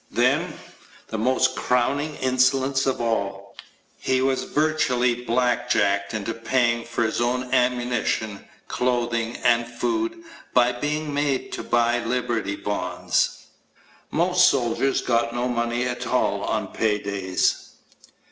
[0.09, 0.57] Then,
[1.09, 3.55] the most crowning insolence of all
[3.99, 10.23] he was virtually blackjacked into paying for his own ammunition, clothing, and food
[10.55, 13.45] by being made to buy Liberty Bonds.
[14.09, 17.73] Most soldiers got no money at all on pay days.